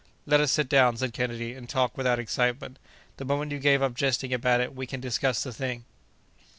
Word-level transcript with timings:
"Let 0.25 0.39
us 0.41 0.51
sit 0.51 0.67
down," 0.67 0.97
said 0.97 1.13
Kennedy, 1.13 1.53
"and 1.53 1.69
talk 1.69 1.95
without 1.95 2.17
excitement. 2.17 2.79
The 3.17 3.25
moment 3.25 3.51
you 3.51 3.59
give 3.59 3.83
up 3.83 3.93
jesting 3.93 4.33
about 4.33 4.59
it, 4.59 4.73
we 4.75 4.87
can 4.87 4.99
discuss 4.99 5.43
the 5.43 5.53
thing." 5.53 5.85